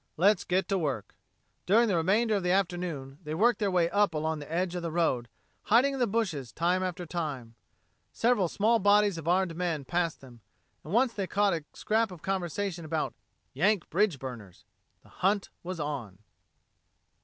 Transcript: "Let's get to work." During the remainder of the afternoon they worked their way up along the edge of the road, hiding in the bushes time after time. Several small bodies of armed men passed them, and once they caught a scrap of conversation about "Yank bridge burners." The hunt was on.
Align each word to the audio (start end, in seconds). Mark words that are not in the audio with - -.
"Let's 0.17 0.43
get 0.45 0.67
to 0.69 0.79
work." 0.79 1.13
During 1.67 1.87
the 1.87 1.95
remainder 1.95 2.35
of 2.35 2.41
the 2.41 2.49
afternoon 2.49 3.19
they 3.23 3.35
worked 3.35 3.59
their 3.59 3.69
way 3.69 3.87
up 3.91 4.15
along 4.15 4.39
the 4.39 4.51
edge 4.51 4.73
of 4.73 4.81
the 4.81 4.89
road, 4.89 5.29
hiding 5.65 5.93
in 5.93 5.99
the 5.99 6.07
bushes 6.07 6.51
time 6.51 6.81
after 6.81 7.05
time. 7.05 7.53
Several 8.11 8.47
small 8.47 8.79
bodies 8.79 9.19
of 9.19 9.27
armed 9.27 9.55
men 9.55 9.85
passed 9.85 10.19
them, 10.19 10.41
and 10.83 10.91
once 10.91 11.13
they 11.13 11.27
caught 11.27 11.53
a 11.53 11.65
scrap 11.73 12.09
of 12.09 12.23
conversation 12.23 12.83
about 12.83 13.13
"Yank 13.53 13.91
bridge 13.91 14.17
burners." 14.17 14.65
The 15.03 15.09
hunt 15.09 15.51
was 15.61 15.79
on. 15.79 16.17